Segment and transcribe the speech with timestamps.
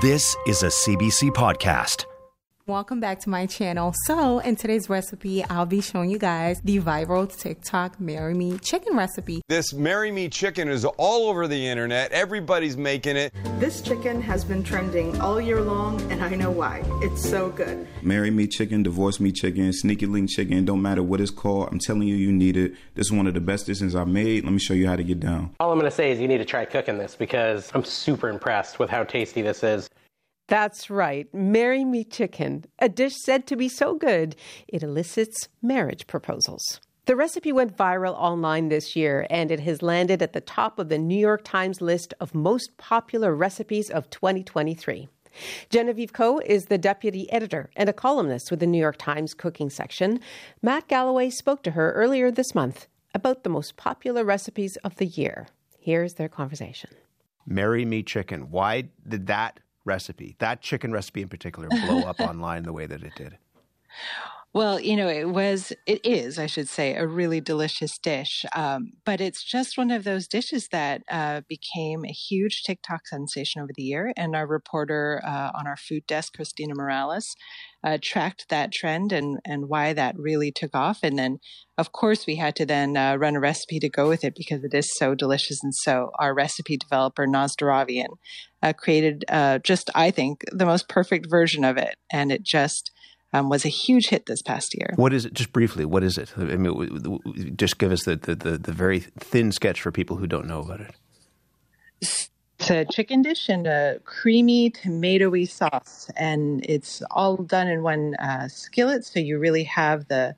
[0.00, 2.06] This is a CBC podcast.
[2.66, 3.92] Welcome back to my channel.
[4.06, 8.96] So, in today's recipe, I'll be showing you guys the viral TikTok Marry Me chicken
[8.96, 9.42] recipe.
[9.50, 12.10] This Marry Me chicken is all over the internet.
[12.12, 13.34] Everybody's making it.
[13.60, 16.82] This chicken has been trending all year long, and I know why.
[17.02, 17.86] It's so good.
[18.00, 21.68] Marry Me chicken, divorce me chicken, sneaky link chicken, don't matter what it's called.
[21.70, 22.72] I'm telling you, you need it.
[22.94, 24.42] This is one of the best dishes I've made.
[24.44, 25.54] Let me show you how to get down.
[25.60, 28.30] All I'm going to say is you need to try cooking this because I'm super
[28.30, 29.90] impressed with how tasty this is.
[30.46, 31.32] That's right.
[31.32, 34.36] Marry Me Chicken, a dish said to be so good
[34.68, 36.80] it elicits marriage proposals.
[37.06, 40.88] The recipe went viral online this year, and it has landed at the top of
[40.88, 45.08] the New York Times list of most popular recipes of 2023.
[45.68, 49.68] Genevieve Ko is the deputy editor and a columnist with the New York Times cooking
[49.68, 50.20] section.
[50.62, 55.06] Matt Galloway spoke to her earlier this month about the most popular recipes of the
[55.06, 55.48] year.
[55.78, 56.90] Here's their conversation.
[57.46, 58.50] Marry Me Chicken.
[58.50, 63.02] Why did that recipe, that chicken recipe in particular, blow up online the way that
[63.02, 63.38] it did?
[64.54, 68.44] Well, you know, it was, it is, I should say, a really delicious dish.
[68.54, 73.62] Um, but it's just one of those dishes that uh, became a huge TikTok sensation
[73.62, 74.12] over the year.
[74.16, 77.34] And our reporter uh, on our food desk, Christina Morales,
[77.82, 81.00] uh, tracked that trend and, and why that really took off.
[81.02, 81.38] And then,
[81.76, 84.62] of course, we had to then uh, run a recipe to go with it because
[84.62, 85.64] it is so delicious.
[85.64, 88.18] And so our recipe developer, Naz Deravian,
[88.62, 91.96] uh, created uh, just, I think, the most perfect version of it.
[92.12, 92.92] And it just,
[93.34, 94.94] um, was a huge hit this past year.
[94.94, 95.34] What is it?
[95.34, 96.32] Just briefly, what is it?
[96.36, 100.28] I mean, just give us the, the, the, the very thin sketch for people who
[100.28, 100.94] don't know about it.
[102.00, 102.30] It's
[102.70, 108.46] a chicken dish and a creamy tomatoey sauce, and it's all done in one uh,
[108.46, 109.04] skillet.
[109.04, 110.36] So you really have the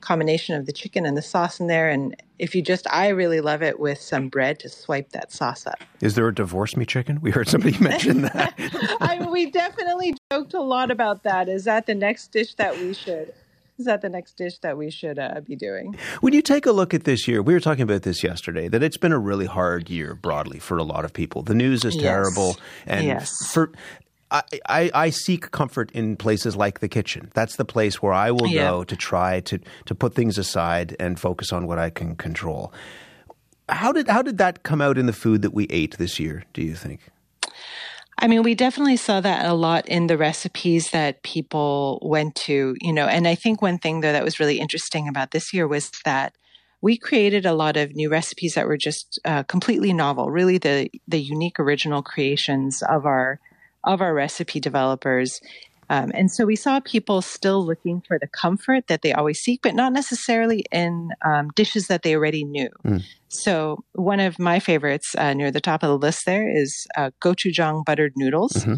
[0.00, 1.88] combination of the chicken and the sauce in there.
[1.88, 5.66] And if you just, I really love it with some bread to swipe that sauce
[5.66, 5.82] up.
[6.00, 7.20] Is there a divorce me chicken?
[7.20, 8.54] We heard somebody mention that.
[9.00, 11.48] I, we definitely joked a lot about that.
[11.48, 13.34] Is that the next dish that we should?
[13.78, 15.96] Is that the next dish that we should uh, be doing?
[16.20, 18.82] When you take a look at this year, we were talking about this yesterday, that
[18.82, 21.42] it's been a really hard year broadly for a lot of people.
[21.42, 22.48] The news is terrible.
[22.48, 22.58] Yes.
[22.86, 23.52] And yes.
[23.52, 23.70] for
[24.30, 27.30] I, I, I, seek comfort in places like the kitchen.
[27.34, 28.70] That's the place where I will yeah.
[28.70, 32.72] go to try to, to put things aside and focus on what I can control.
[33.68, 36.44] How did how did that come out in the food that we ate this year?
[36.54, 37.00] Do you think?
[38.20, 42.74] I mean, we definitely saw that a lot in the recipes that people went to,
[42.80, 43.06] you know.
[43.06, 46.34] And I think one thing though that was really interesting about this year was that
[46.80, 50.90] we created a lot of new recipes that were just uh, completely novel, really the
[51.06, 53.38] the unique original creations of our
[53.88, 55.40] of our recipe developers.
[55.90, 59.62] Um, and so we saw people still looking for the comfort that they always seek,
[59.62, 62.68] but not necessarily in um, dishes that they already knew.
[62.84, 63.02] Mm.
[63.28, 67.10] So one of my favorites uh, near the top of the list there is uh,
[67.22, 68.52] gochujang buttered noodles.
[68.52, 68.74] Mm-hmm.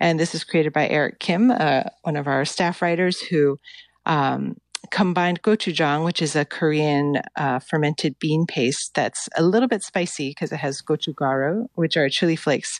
[0.00, 3.56] And this is created by Eric Kim, uh, one of our staff writers who
[4.04, 4.56] um,
[4.92, 10.28] combined gochujang, which is a Korean uh, fermented bean paste that's a little bit spicy
[10.30, 12.78] because it has gochugaru, which are chili flakes,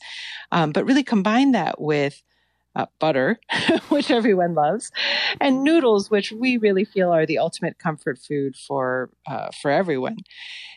[0.53, 2.23] um, but really combine that with
[2.77, 3.41] uh, butter,
[3.89, 4.93] which everyone loves,
[5.41, 10.19] and noodles, which we really feel are the ultimate comfort food for uh, for everyone.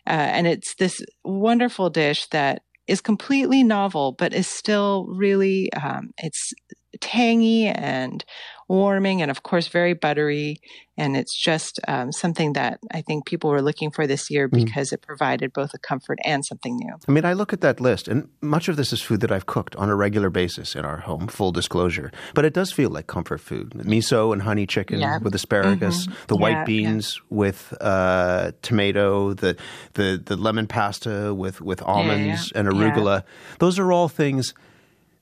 [0.07, 6.11] Uh, and it's this wonderful dish that is completely novel, but is still really um,
[6.17, 6.53] it's
[7.01, 8.23] tangy and
[8.67, 10.57] warming and of course very buttery
[10.97, 14.65] and it's just um, something that i think people were looking for this year Mm.
[14.65, 17.79] because it provided both a comfort and something new I mean, I look at that
[17.79, 20.83] list, and much of this is food that I've cooked on a regular basis in
[20.85, 22.11] our home, full disclosure.
[22.33, 23.71] But it does feel like comfort food.
[23.93, 25.19] Miso and honey chicken Yeah.
[25.21, 26.27] with asparagus, Mhm.
[26.27, 29.55] the white Yeah, beans with uh, tomato, the,
[29.93, 32.59] the, the lemon pasta with, with almonds yeah.
[32.59, 33.23] and arugula.
[33.59, 34.53] Those are all things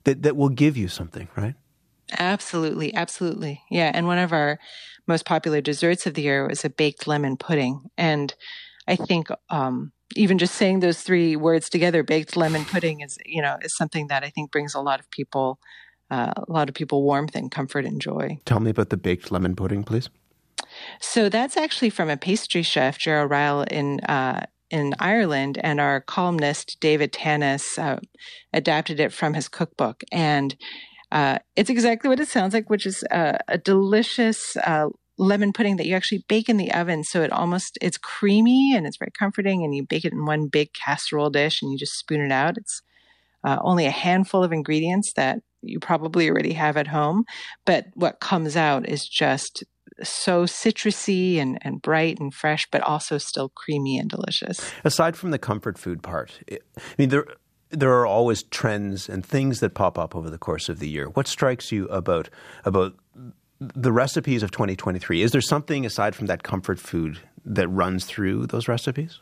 [0.06, 1.56] that, that will give you something, right?
[2.18, 4.60] Absolutely absolutely yeah and one of our
[5.08, 8.36] most popular desserts of the year was a baked lemon pudding and
[8.88, 13.42] i think um, even just saying those three words together baked lemon pudding is you
[13.42, 15.60] know is something that i think brings a lot of people
[16.12, 19.32] uh, a lot of people warmth and comfort and joy Tell me about the baked
[19.32, 20.10] lemon pudding, please.
[21.00, 26.02] So that's actually from a pastry chef, Gerald Ryall in uh, in Ireland, and our
[26.02, 28.00] columnist David Tanis uh,
[28.54, 30.04] adapted it from his cookbook.
[30.12, 30.56] And
[31.14, 34.90] uh, it's exactly what it sounds like, which is uh, a delicious uh,
[35.20, 37.04] lemon pudding that you actually bake in the oven.
[37.04, 39.64] So it almost it's creamy and it's very comforting.
[39.64, 42.58] And you bake it in one big casserole dish, and you just spoon it out.
[42.58, 42.82] It's
[43.44, 47.26] uh, only a handful of ingredients that you probably already have at home,
[47.64, 49.64] but what comes out is just
[50.02, 54.72] so citrusy and, and bright and fresh, but also still creamy and delicious.
[54.84, 56.58] Aside from the comfort food part, I
[56.98, 57.26] mean, there
[57.74, 61.10] there are always trends and things that pop up over the course of the year.
[61.10, 62.30] What strikes you about
[62.64, 62.96] about
[63.60, 65.22] the recipes of 2023?
[65.22, 69.20] Is there something aside from that comfort food that runs through those recipes?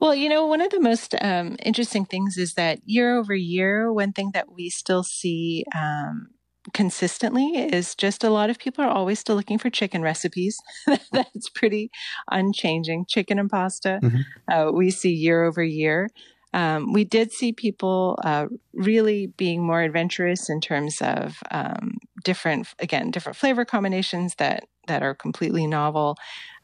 [0.00, 3.92] Well, you know, one of the most um, interesting things is that year over year,
[3.92, 6.28] one thing that we still see um,
[6.72, 10.58] consistently is just a lot of people are always still looking for chicken recipes.
[11.12, 11.90] That's pretty
[12.30, 13.06] unchanging.
[13.08, 14.20] Chicken and pasta, mm-hmm.
[14.52, 16.08] uh, we see year over year.
[16.54, 22.68] Um, we did see people uh, really being more adventurous in terms of um, different,
[22.78, 26.14] again, different flavor combinations that that are completely novel.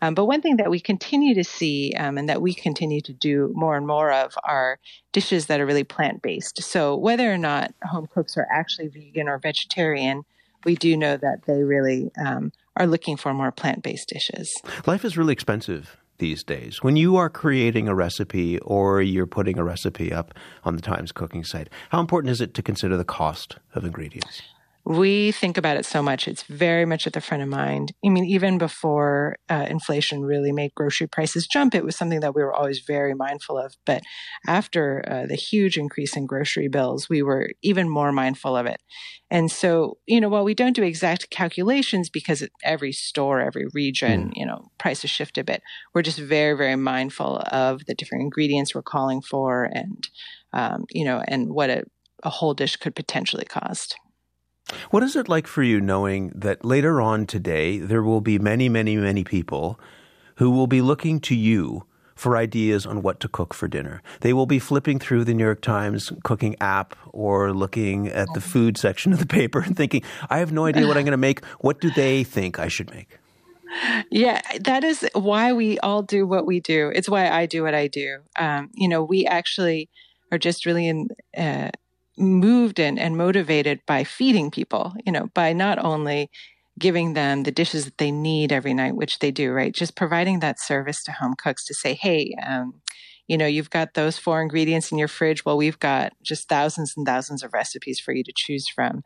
[0.03, 3.15] Um, but one thing that we continue to see um, and that we continue to
[3.15, 4.79] do more and more of are
[5.13, 6.63] dishes that are really plant based.
[6.63, 10.25] So whether or not home cooks are actually vegan or vegetarian,
[10.65, 14.55] we do know that they really um, are looking for more plant based dishes.
[14.87, 16.83] Life is really expensive these days.
[16.83, 20.33] When you are creating a recipe or you're putting a recipe up
[20.63, 24.43] on the Times cooking site, how important is it to consider the cost of ingredients?
[24.85, 26.27] We think about it so much.
[26.27, 27.93] It's very much at the front of mind.
[28.05, 32.35] I mean, even before uh, inflation really made grocery prices jump, it was something that
[32.35, 33.75] we were always very mindful of.
[33.85, 34.03] But
[34.47, 38.81] after uh, the huge increase in grocery bills, we were even more mindful of it.
[39.31, 44.29] And so, you know, while we don't do exact calculations because every store, every region,
[44.29, 44.33] mm.
[44.35, 45.63] you know, prices shift a bit,
[45.95, 50.09] we're just very, very mindful of the different ingredients we're calling for and,
[50.53, 51.85] um, you know, and what a,
[52.23, 53.97] a whole dish could potentially cost.
[54.91, 58.69] What is it like for you knowing that later on today there will be many,
[58.69, 59.79] many, many people
[60.37, 61.85] who will be looking to you
[62.15, 64.03] for ideas on what to cook for dinner?
[64.21, 68.41] They will be flipping through the New York Times cooking app or looking at the
[68.41, 71.17] food section of the paper and thinking, I have no idea what I'm going to
[71.17, 71.45] make.
[71.61, 73.19] What do they think I should make?
[74.11, 76.91] Yeah, that is why we all do what we do.
[76.95, 78.19] It's why I do what I do.
[78.37, 79.89] Um, you know, we actually
[80.33, 81.09] are just really in.
[81.37, 81.71] Uh,
[82.19, 86.31] moved and, and motivated by feeding people, you know, by not only
[86.79, 89.75] giving them the dishes that they need every night, which they do, right?
[89.75, 92.81] Just providing that service to home cooks to say, hey, um,
[93.29, 95.45] you know, you've got those four ingredients in your fridge.
[95.45, 99.03] Well, we've got just thousands and thousands of recipes for you to choose from.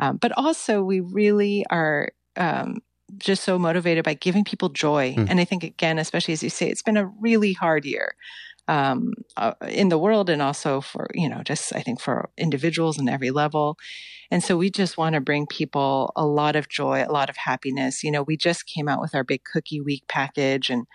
[0.00, 2.78] Um, but also, we really are um,
[3.18, 5.14] just so motivated by giving people joy.
[5.14, 5.30] Mm.
[5.30, 8.14] And I think, again, especially as you say, it's been a really hard year
[8.68, 12.98] um, uh, in the world and also for, you know, just I think for individuals
[12.98, 13.76] in every level.
[14.30, 17.36] And so we just want to bring people a lot of joy, a lot of
[17.36, 18.04] happiness.
[18.04, 20.86] You know, we just came out with our big cookie week package and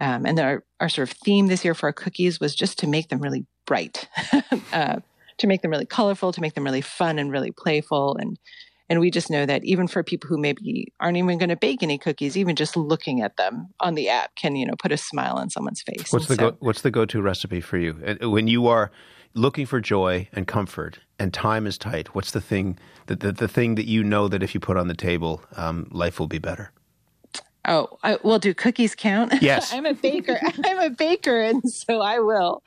[0.00, 2.86] um, and our, our sort of theme this year for our cookies was just to
[2.88, 4.08] make them really bright,
[4.72, 4.96] uh,
[5.38, 8.16] to make them really colorful, to make them really fun and really playful.
[8.16, 8.36] And
[8.88, 11.82] and we just know that even for people who maybe aren't even going to bake
[11.82, 14.96] any cookies, even just looking at them on the app can, you know, put a
[14.96, 16.12] smile on someone's face.
[16.12, 18.90] What's and the so, go, what's the go-to recipe for you when you are
[19.32, 22.14] looking for joy and comfort and time is tight?
[22.14, 24.88] What's the thing that the, the thing that you know that if you put on
[24.88, 26.70] the table, um, life will be better?
[27.66, 29.32] Oh, I, well, do cookies count?
[29.40, 30.38] Yes, I'm a baker.
[30.64, 32.62] I'm a baker, and so I will,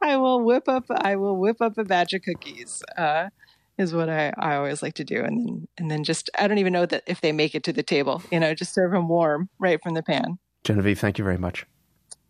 [0.00, 0.84] I will whip up.
[0.88, 2.82] I will whip up a batch of cookies.
[2.96, 3.30] Uh,
[3.78, 5.22] is what I, I always like to do.
[5.22, 7.72] And then, and then just, I don't even know that if they make it to
[7.72, 10.38] the table, you know, just serve them warm right from the pan.
[10.64, 11.66] Genevieve, thank you very much.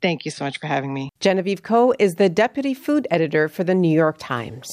[0.02, 1.10] Thank you so much for having me.
[1.20, 4.70] Genevieve Ko is the deputy food editor for the New York Times.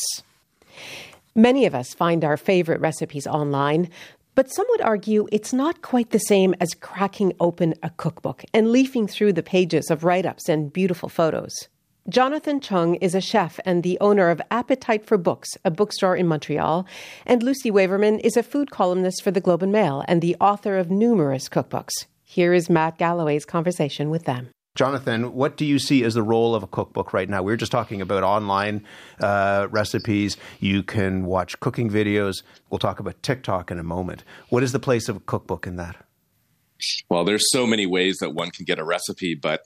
[1.36, 3.89] Many of us find our favorite recipes online,
[4.36, 8.72] but some would argue it's not quite the same as cracking open a cookbook and
[8.72, 11.70] leafing through the pages of write ups and beautiful photos.
[12.10, 16.28] Jonathan Cheung is a chef and the owner of Appetite for Books, a bookstore in
[16.28, 16.86] Montreal.
[17.26, 20.78] And Lucy Waverman is a food columnist for the Globe and Mail and the author
[20.78, 21.92] of numerous cookbooks.
[22.22, 24.50] Here is Matt Galloway's conversation with them.
[24.76, 27.42] Jonathan, what do you see as the role of a cookbook right now?
[27.42, 28.84] We are just talking about online
[29.22, 30.36] uh, recipes.
[30.60, 32.44] You can watch cooking videos.
[32.70, 34.26] We'll talk about TikTok in a moment.
[34.50, 35.96] What is the place of a cookbook in that?
[37.08, 39.62] Well, there's so many ways that one can get a recipe, but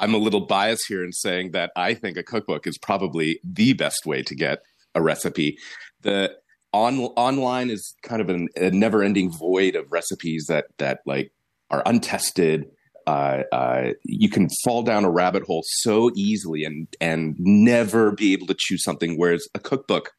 [0.00, 3.74] I'm a little biased here in saying that I think a cookbook is probably the
[3.74, 4.62] best way to get
[4.94, 5.58] a recipe.
[6.00, 6.36] The
[6.72, 11.32] on online is kind of an, a never-ending void of recipes that that like
[11.70, 12.70] are untested,
[13.06, 18.32] uh, uh, you can fall down a rabbit hole so easily and and never be
[18.32, 19.18] able to choose something.
[19.18, 20.12] Whereas a cookbook,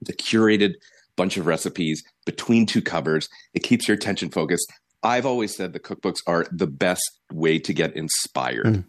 [0.00, 0.74] the curated
[1.16, 4.72] bunch of recipes between two covers, it keeps your attention focused.
[5.02, 8.66] I've always said the cookbooks are the best way to get inspired.
[8.66, 8.84] Mm.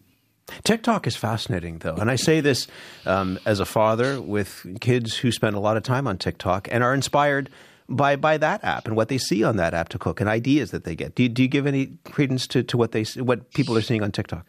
[0.64, 1.96] TikTok is fascinating, though.
[1.96, 2.66] And I say this
[3.06, 6.82] um, as a father with kids who spend a lot of time on TikTok and
[6.82, 7.50] are inspired
[7.88, 10.70] by, by that app and what they see on that app to cook and ideas
[10.70, 11.14] that they get.
[11.14, 14.02] Do you, do you give any credence to, to what, they, what people are seeing
[14.02, 14.46] on TikTok?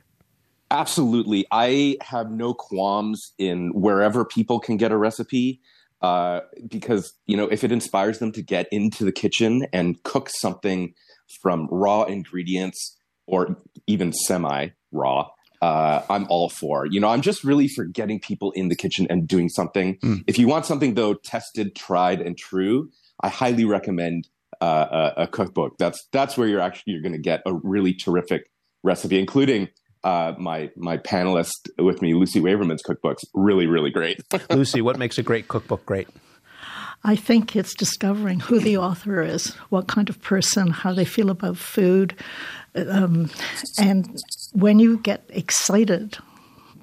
[0.70, 1.46] Absolutely.
[1.52, 5.60] I have no qualms in wherever people can get a recipe.
[6.02, 10.32] Uh, because you know if it inspires them to get into the kitchen and cook
[10.32, 10.96] something
[11.44, 13.56] from raw ingredients or
[13.86, 15.30] even semi raw
[15.62, 16.86] uh, I'm all for.
[16.86, 19.98] You know, I'm just really for getting people in the kitchen and doing something.
[20.00, 20.24] Mm.
[20.28, 22.90] If you want something though tested, tried, and true,
[23.22, 24.28] I highly recommend
[24.60, 25.78] uh, a, a, cookbook.
[25.78, 28.50] That's that's where you're actually you're going to get a really terrific
[28.84, 29.70] recipe, including
[30.04, 33.24] uh, my my panelist with me, Lucy Waverman's cookbooks.
[33.34, 34.20] Really, really great.
[34.50, 36.08] Lucy, what makes a great cookbook great?
[37.04, 41.30] I think it's discovering who the author is, what kind of person, how they feel
[41.30, 42.16] about food,
[42.76, 43.30] um,
[43.78, 44.18] and
[44.54, 46.18] when you get excited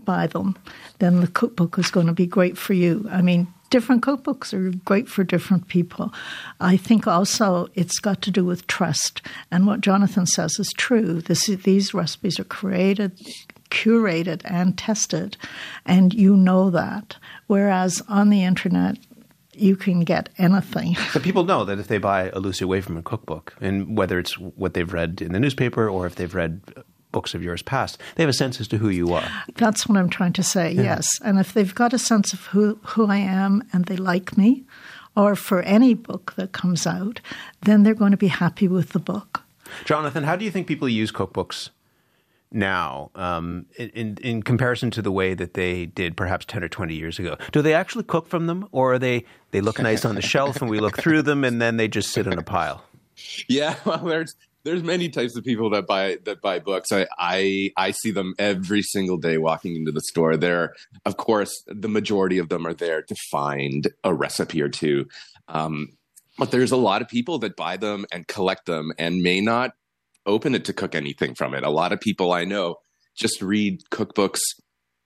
[0.05, 0.57] by them,
[0.99, 3.07] then the cookbook is going to be great for you.
[3.11, 6.13] I mean, different cookbooks are great for different people.
[6.61, 9.23] I think also it's got to do with trust.
[9.51, 11.21] And what Jonathan says is true.
[11.21, 13.19] This, these recipes are created,
[13.71, 15.37] curated, and tested,
[15.87, 17.17] and you know that.
[17.47, 18.99] Whereas on the internet,
[19.61, 20.97] you can get anything.
[21.13, 24.75] But people know that if they buy a Lucy Waverman cookbook, and whether it's what
[24.75, 26.61] they've read in the newspaper or if they've read
[27.11, 29.29] books of yours past, they have a sense as to who you are.
[29.55, 30.83] That's what I'm trying to say, yeah.
[30.83, 31.09] yes.
[31.25, 34.65] And if they've got a sense of who, who I am and they like me,
[35.17, 37.21] or for any book that comes out,
[37.63, 39.43] then they're going to be happy with the book.
[39.85, 41.71] Jonathan, how do you think people use cookbooks
[42.51, 46.95] now um, in, in comparison to the way that they did perhaps 10 or 20
[46.95, 47.37] years ago?
[47.53, 50.61] Do they actually cook from them or are they, they look nice on the shelf
[50.61, 52.85] and we look through them and then they just sit in a pile?
[53.49, 56.93] Yeah, well, there's there's many types of people that buy that buy books.
[56.93, 60.37] I, I I see them every single day walking into the store.
[60.37, 60.75] There,
[61.05, 65.07] of course, the majority of them are there to find a recipe or two.
[65.49, 65.89] Um,
[66.39, 69.73] but there's a lot of people that buy them and collect them and may not
[70.29, 71.65] open it to cook anything from it.
[71.65, 72.77] A lot of people I know
[73.17, 74.39] just read cookbooks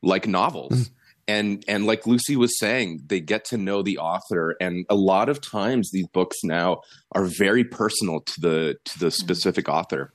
[0.02, 0.72] like novels.
[0.72, 0.90] Mm.
[1.28, 5.28] And and like Lucy was saying, they get to know the author and a lot
[5.28, 9.12] of times these books now are very personal to the to the mm.
[9.12, 10.12] specific author.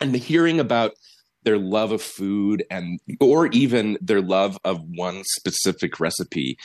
[0.00, 0.92] And the hearing about
[1.42, 6.58] their love of food and or even their love of one specific recipe.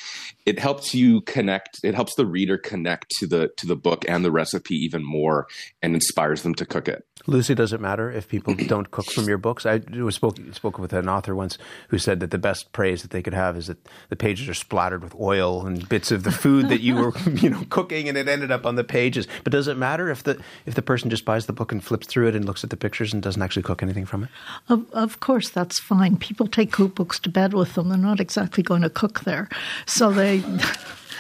[0.46, 4.26] It helps you connect it helps the reader connect to the to the book and
[4.26, 5.48] the recipe even more
[5.82, 7.06] and inspires them to cook it.
[7.28, 9.66] Lucy does it matter if people don't cook from your books?
[9.66, 11.58] I was spoke, spoke with an author once
[11.90, 13.78] who said that the best praise that they could have is that
[14.10, 17.50] the pages are splattered with oil and bits of the food that you were you
[17.50, 19.28] know cooking and it ended up on the pages.
[19.44, 22.08] But does it matter if the if the person just buys the book and flips
[22.08, 24.30] through it and looks at the pictures and doesn't actually cook anything from it
[24.68, 26.18] of, of course, that's fine.
[26.18, 27.90] People take cookbooks to bed with them.
[27.90, 29.50] They're not exactly going to cook there.
[29.86, 30.44] So they.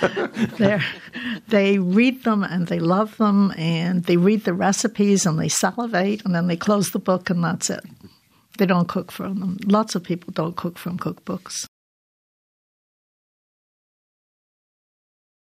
[1.47, 6.25] they read them and they love them and they read the recipes and they salivate
[6.25, 7.79] and then they close the book and that's it.
[8.57, 9.57] They don't cook from them.
[9.65, 11.65] Lots of people don't cook from cookbooks.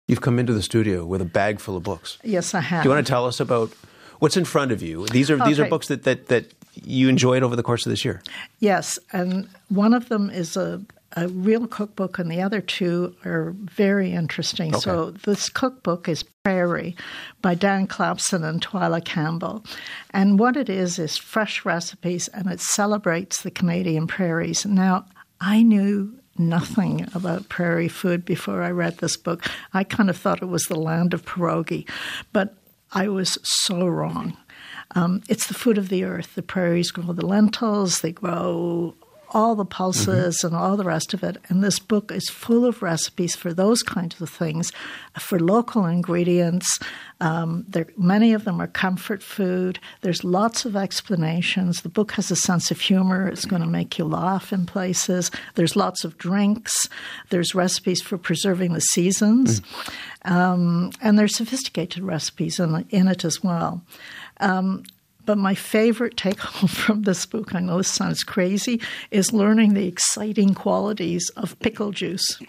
[0.08, 2.18] You've come into the studio with a bag full of books.
[2.24, 2.84] Yes, I have.
[2.84, 3.74] Do you want to tell us about
[4.20, 5.06] what's in front of you?
[5.08, 5.46] These are okay.
[5.46, 6.54] these are books that, that, that
[6.84, 8.22] you enjoyed over the course of this year.
[8.60, 10.82] Yes, and one of them is a,
[11.16, 14.74] a real cookbook, and the other two are very interesting.
[14.74, 14.82] Okay.
[14.82, 16.96] So this cookbook is Prairie
[17.42, 19.64] by Dan Clapson and Twyla Campbell,
[20.12, 24.66] and what it is is fresh recipes, and it celebrates the Canadian prairies.
[24.66, 25.06] Now,
[25.40, 29.46] I knew nothing about prairie food before I read this book.
[29.74, 31.90] I kind of thought it was the land of pierogi,
[32.32, 32.56] but
[32.92, 34.38] I was so wrong.
[34.96, 36.36] Um, it's the food of the earth.
[36.36, 38.96] The prairies grow the lentils, they grow
[39.32, 40.48] all the pulses mm-hmm.
[40.48, 41.38] and all the rest of it.
[41.50, 44.72] And this book is full of recipes for those kinds of things,
[45.20, 46.80] for local ingredients.
[47.20, 49.80] Um, there, many of them are comfort food.
[50.02, 51.82] There's lots of explanations.
[51.82, 53.28] The book has a sense of humor.
[53.28, 55.32] It's going to make you laugh in places.
[55.56, 56.88] There's lots of drinks.
[57.30, 59.62] There's recipes for preserving the seasons.
[59.62, 60.32] Mm.
[60.32, 63.82] Um, and there's sophisticated recipes in, in it as well.
[64.40, 64.84] Um,
[65.28, 68.82] but my favorite take home from this book, I know this sounds crazy,
[69.12, 72.40] is learning the exciting qualities of pickle juice.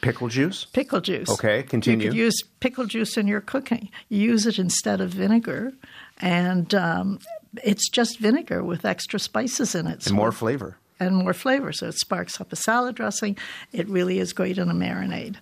[0.00, 0.64] Pickle juice?
[0.72, 1.28] Pickle juice.
[1.28, 2.06] Okay, continue.
[2.06, 3.90] You could use pickle juice in your cooking.
[4.08, 5.74] You use it instead of vinegar.
[6.18, 7.20] And um,
[7.62, 10.04] it's just vinegar with extra spices in it.
[10.06, 10.78] And more flavor.
[10.98, 11.72] And more flavor.
[11.72, 13.36] So it sparks up a salad dressing.
[13.72, 15.36] It really is great in a marinade.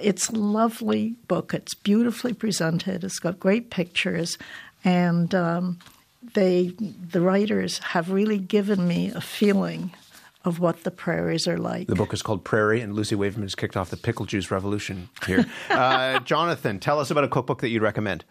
[0.00, 1.52] It's a lovely book.
[1.52, 3.04] It's beautifully presented.
[3.04, 4.38] It's got great pictures.
[4.84, 5.78] And um,
[6.22, 9.92] they, the writers have really given me a feeling
[10.44, 11.86] of what the prairies are like.
[11.86, 15.10] The book is called Prairie, and Lucy Waverman has kicked off the pickle juice revolution
[15.26, 15.46] here.
[15.70, 18.24] uh, Jonathan, tell us about a cookbook that you'd recommend.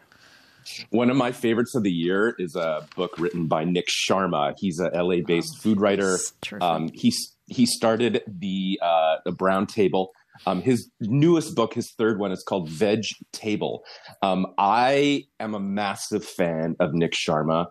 [0.90, 4.54] One of my favorites of the year is a book written by Nik Sharma.
[4.58, 6.18] He's a LA-based oh, food writer.
[6.62, 7.14] Um, he
[7.48, 10.12] he started the uh, the Brown Table.
[10.46, 13.84] Um, his newest book, his third one, is called Veg Table.
[14.22, 17.68] Um, I am a massive fan of Nik Sharma.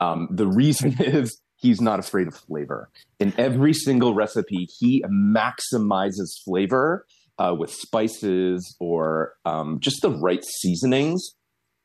[0.00, 2.90] Um, the reason is he's not afraid of flavor.
[3.20, 7.06] In every single recipe, he maximizes flavor
[7.38, 11.34] uh, with spices or um, just the right seasonings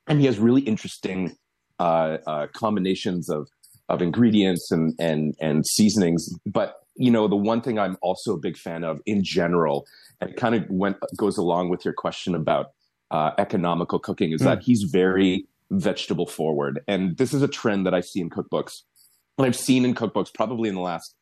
[0.08, 1.36] and he has really interesting
[1.80, 3.48] uh, uh, combinations of
[3.90, 6.34] of ingredients and and and seasonings.
[6.46, 9.86] But you know, the one thing I'm also a big fan of in general,
[10.20, 12.72] and it kind of went goes along with your question about
[13.12, 14.46] uh, economical cooking, is mm.
[14.46, 18.82] that he's very vegetable forward, and this is a trend that I see in cookbooks.
[19.38, 21.14] And I've seen in cookbooks probably in the last,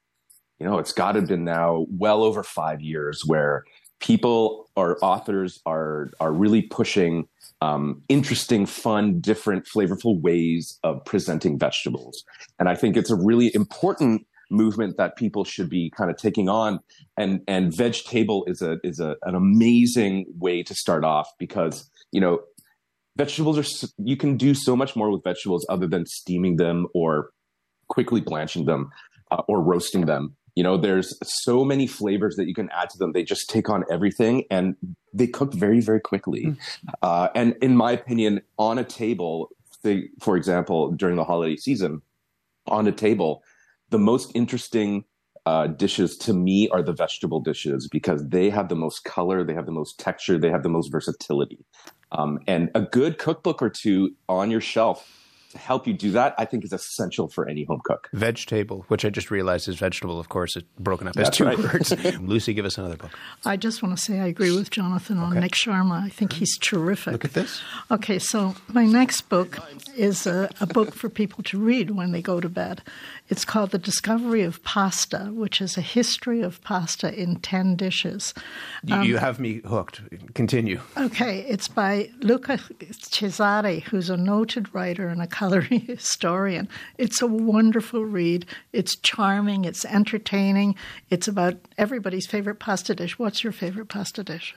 [0.58, 3.66] you know, it's got to have been now well over five years where
[4.00, 7.28] people or authors are are really pushing
[7.62, 12.24] um, interesting, fun, different, flavorful ways of presenting vegetables.
[12.60, 16.50] And I think it's a really important movement that people should be kind of taking
[16.50, 16.80] on.
[17.18, 21.90] And and Veg Table is a is a, an amazing way to start off because
[22.12, 22.42] you know
[23.18, 27.30] vegetables are you can do so much more with vegetables other than steaming them or
[27.88, 28.92] quickly blanching them
[29.32, 32.98] uh, or roasting them you know, there's so many flavors that you can add to
[32.98, 33.12] them.
[33.12, 34.76] They just take on everything and
[35.14, 36.46] they cook very, very quickly.
[36.46, 36.58] Mm.
[37.02, 39.50] Uh, and in my opinion, on a table,
[39.84, 42.02] say, for example, during the holiday season,
[42.68, 43.44] on a table,
[43.90, 45.04] the most interesting
[45.46, 49.54] uh, dishes to me are the vegetable dishes because they have the most color, they
[49.54, 51.64] have the most texture, they have the most versatility.
[52.12, 55.25] Um, and a good cookbook or two on your shelf
[55.56, 58.10] help you do that, I think is essential for any home cook.
[58.14, 61.58] Vegetable, which I just realized is vegetable, of course, it's broken up as two right.
[61.58, 61.94] words.
[62.20, 63.12] Lucy, give us another book.
[63.46, 65.40] I just want to say I agree with Jonathan on okay.
[65.42, 66.04] Nik Sharma.
[66.04, 67.14] I think he's terrific.
[67.14, 67.62] Look at this.
[67.92, 69.60] Okay, so my next book
[69.96, 72.82] is a, a book for people to read when they go to bed.
[73.28, 78.34] It's called The Discovery of Pasta, which is a history of pasta in 10 dishes.
[78.92, 80.02] Um, you have me hooked.
[80.36, 80.80] Continue.
[80.98, 82.58] Okay, it's by Luca
[82.92, 85.28] Cesari, who's a noted writer and a
[85.62, 86.68] historian.
[86.98, 88.46] It's a wonderful read.
[88.74, 90.76] It's charming, it's entertaining,
[91.10, 93.18] it's about everybody's favorite pasta dish.
[93.20, 94.56] What's your favorite pasta dish?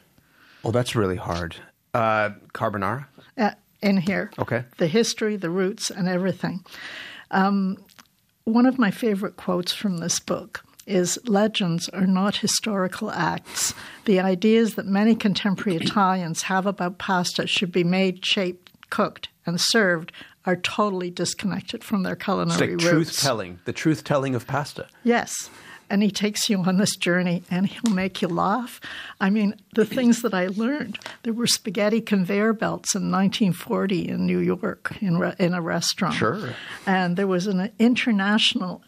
[0.65, 1.57] Oh, that's really hard.
[1.95, 3.07] Uh, carbonara?
[3.37, 4.31] Uh, in here.
[4.39, 4.65] Okay.
[4.79, 6.65] The history, the roots, and everything.
[7.31, 7.79] Um,
[8.45, 13.75] one of my favorite quotes from this book is legends are not historical acts.
[14.07, 19.61] The ideas that many contemporary Italians have about pasta should be made, shaped, cooked, and
[19.61, 20.13] served
[20.45, 23.11] are totally disconnected from their culinary it's like roots.
[23.11, 24.89] Truth telling, the truth telling of pasta.
[25.05, 25.51] Yes
[25.91, 28.81] and he takes you on this journey and he'll make you laugh.
[29.21, 34.27] I mean, the things that I learned there were spaghetti conveyor belts in 1940 in
[34.27, 36.15] New York in, re- in a restaurant.
[36.15, 36.55] Sure.
[36.87, 38.83] And there was an international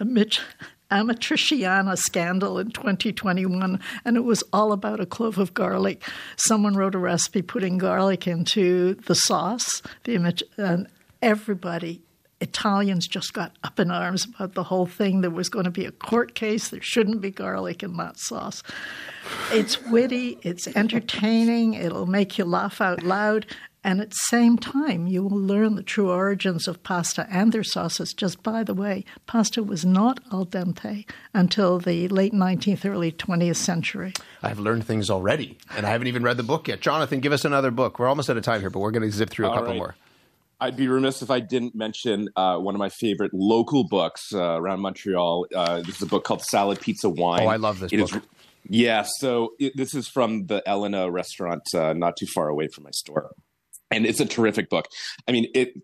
[0.90, 6.03] Amatriciana scandal in 2021, and it was all about a clove of garlic.
[6.37, 10.16] Someone wrote a recipe putting garlic into the sauce, the
[10.59, 10.88] and
[11.22, 12.03] everybody
[12.40, 15.20] Italians just got up in arms about the whole thing.
[15.20, 16.68] There was going to be a court case.
[16.68, 18.62] There shouldn't be garlic in that sauce.
[19.53, 23.46] It's witty, it's entertaining, it'll make you laugh out loud.
[23.83, 27.64] And at the same time, you will learn the true origins of pasta and their
[27.64, 28.12] sauces.
[28.12, 33.57] Just by the way, pasta was not al dente until the late 19th, early 20th
[33.57, 34.12] century.
[34.43, 36.81] I've learned things already, and I haven't even read the book yet.
[36.81, 37.99] Jonathan, give us another book.
[37.99, 39.71] We're almost out of time here, but we're going to zip through a All couple
[39.71, 39.79] right.
[39.79, 39.97] more.
[40.62, 44.61] I'd be remiss if I didn't mention uh, one of my favorite local books uh,
[44.61, 45.47] around Montreal.
[45.55, 47.45] Uh, this is a book called Salad Pizza Wine.
[47.45, 48.16] Oh, I love this it book.
[48.16, 48.21] Is,
[48.69, 52.85] yeah, so it, this is from the Elena restaurant, uh, not too far away from
[52.85, 53.31] my store,
[53.90, 54.87] and it's a terrific book.
[55.29, 55.74] I mean, it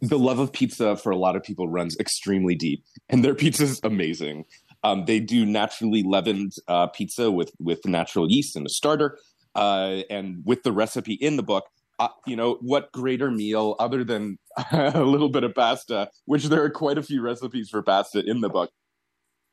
[0.00, 3.64] the love of pizza for a lot of people runs extremely deep, and their pizza
[3.64, 4.44] is amazing.
[4.82, 9.18] Um, they do naturally leavened uh, pizza with with natural yeast and a starter,
[9.54, 11.64] uh, and with the recipe in the book
[12.00, 14.38] uh, you know, what greater meal other than
[14.72, 18.40] a little bit of pasta, which there are quite a few recipes for pasta in
[18.40, 18.70] the book.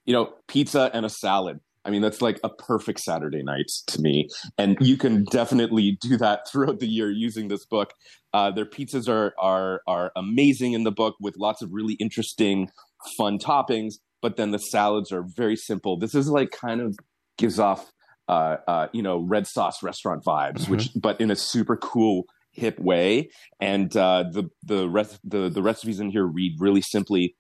[0.06, 1.60] You know, pizza and a salad.
[1.88, 4.28] I mean, that's like a perfect Saturday night to me.
[4.58, 7.94] And you can definitely do that throughout the year using this book.
[8.34, 12.70] Uh, their pizzas are are are amazing in the book with lots of really interesting,
[13.18, 13.96] fun toppings.
[14.22, 15.98] But then the salads are very simple.
[15.98, 16.98] This is like kind of
[17.38, 17.92] gives off,
[18.28, 20.72] uh, uh, you know, red sauce restaurant vibes, mm-hmm.
[20.72, 23.30] which but in a super cool hip way.
[23.62, 27.38] And uh, the the rest the the recipes in here read really simply,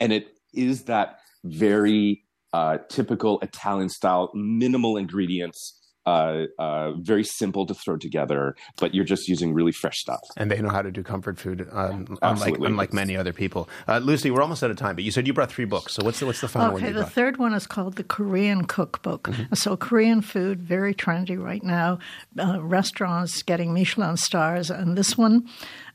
[0.00, 2.23] and it is that very
[2.54, 5.80] uh, typical Italian style, minimal ingredients.
[6.06, 10.20] Uh, uh, very simple to throw together, but you're just using really fresh stuff.
[10.36, 13.70] And they know how to do comfort food, um, unlike unlike many other people.
[13.88, 15.94] Uh, Lucy, we're almost out of time, but you said you brought three books.
[15.94, 16.84] So what's the what's the final okay, one?
[16.84, 19.22] Okay, the third one is called the Korean Cookbook.
[19.22, 19.54] Mm-hmm.
[19.54, 21.98] So Korean food, very trendy right now.
[22.38, 25.48] Uh, restaurants getting Michelin stars, and this one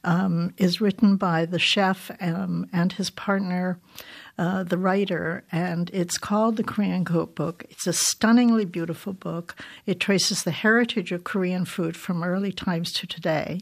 [0.04, 3.78] um, is written by the chef um, and his partner.
[4.40, 7.66] Uh, the writer, and it's called The Korean Cookbook.
[7.70, 9.54] It's a stunningly beautiful book.
[9.86, 13.60] It traces the heritage of Korean food from early times to today.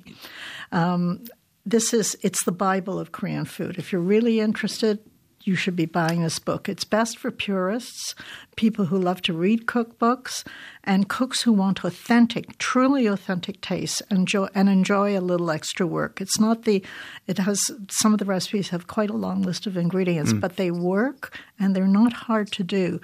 [0.72, 1.24] Um,
[1.66, 3.80] this is it's the Bible of Korean food.
[3.80, 5.00] If you're really interested,
[5.48, 6.68] you should be buying this book.
[6.68, 8.14] It's best for purists,
[8.56, 10.46] people who love to read cookbooks,
[10.84, 15.88] and cooks who want authentic, truly authentic tastes and enjoy, and enjoy a little extra
[15.88, 16.22] work.
[16.22, 16.84] It's not the,
[17.26, 20.42] it has, some of the recipes have quite a long list of ingredients, mm.
[20.42, 23.00] but they work and they're not hard to do.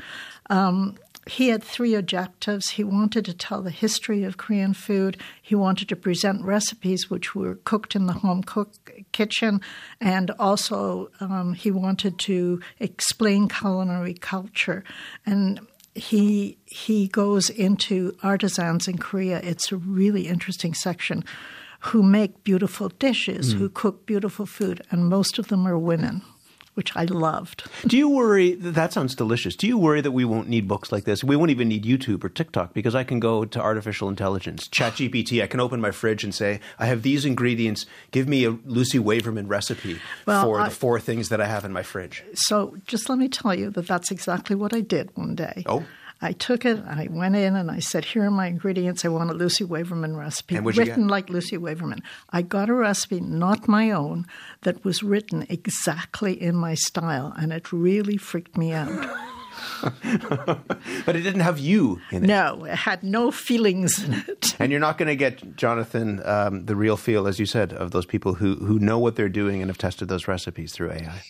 [0.49, 2.71] Um, he had three objectives.
[2.71, 5.17] He wanted to tell the history of Korean food.
[5.41, 8.73] He wanted to present recipes which were cooked in the home cook
[9.11, 9.61] kitchen,
[10.01, 14.83] and also um, he wanted to explain culinary culture.
[15.25, 15.61] And
[15.95, 19.39] he he goes into artisans in Korea.
[19.43, 21.23] It's a really interesting section
[21.79, 23.57] who make beautiful dishes, mm.
[23.57, 26.21] who cook beautiful food, and most of them are women
[26.73, 27.63] which I loved.
[27.85, 28.53] Do you worry?
[28.53, 29.55] That sounds delicious.
[29.55, 31.23] Do you worry that we won't need books like this?
[31.23, 35.41] We won't even need YouTube or TikTok because I can go to artificial intelligence, ChatGPT.
[35.41, 37.85] I can open my fridge and say, I have these ingredients.
[38.11, 41.65] Give me a Lucy Waverman recipe well, for I, the four things that I have
[41.65, 42.23] in my fridge.
[42.33, 45.63] So just let me tell you that that's exactly what I did one day.
[45.65, 45.85] Oh.
[46.23, 49.03] I took it, I went in and I said, Here are my ingredients.
[49.03, 50.57] I want a Lucy Waverman recipe.
[50.57, 52.01] written like Lucy Waverman.
[52.29, 54.25] I got a recipe, not my own,
[54.61, 58.89] that was written exactly in my style, and it really freaked me out.
[61.05, 62.27] but it didn't have you in it.
[62.27, 64.55] No, it had no feelings in it.
[64.59, 67.91] and you're not going to get, Jonathan, um, the real feel, as you said, of
[67.91, 71.21] those people who, who know what they're doing and have tested those recipes through AI.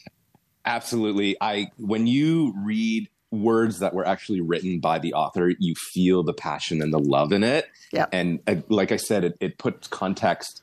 [0.66, 1.36] Absolutely.
[1.42, 6.34] I when you read words that were actually written by the author, you feel the
[6.34, 7.70] passion and the love in it.
[7.92, 8.06] Yeah.
[8.12, 10.62] And uh, like I said, it, it puts context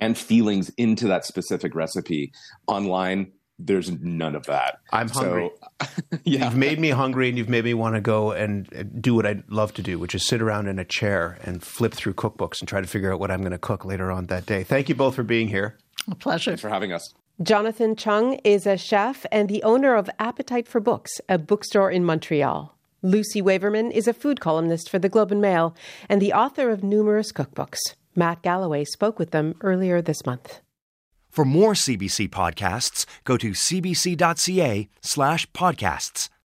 [0.00, 2.32] and feelings into that specific recipe.
[2.66, 4.80] Online, there's none of that.
[4.92, 5.50] I'm hungry.
[5.80, 5.88] So,
[6.24, 6.44] yeah.
[6.44, 9.26] You've made me hungry and you've made me want to go and uh, do what
[9.26, 12.60] I love to do, which is sit around in a chair and flip through cookbooks
[12.60, 14.64] and try to figure out what I'm going to cook later on that day.
[14.64, 15.78] Thank you both for being here.
[16.10, 16.50] A pleasure.
[16.50, 17.14] Thanks for having us.
[17.42, 22.02] Jonathan Cheung is a chef and the owner of Appetite for Books, a bookstore in
[22.02, 22.74] Montreal.
[23.02, 25.76] Lucy Waverman is a food columnist for the Globe and Mail
[26.08, 27.76] and the author of numerous cookbooks.
[28.14, 30.60] Matt Galloway spoke with them earlier this month.
[31.28, 36.30] For more CBC podcasts, go to cbc.ca slash podcasts.